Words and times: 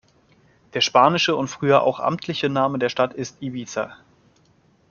Der 0.73 0.81
spanische 0.81 1.35
und 1.35 1.47
früher 1.47 1.83
auch 1.83 1.99
amtliche 1.99 2.49
Name 2.49 2.79
der 2.79 2.89
Stadt 2.89 3.13
ist 3.13 3.39
"Ibiza". 3.39 3.97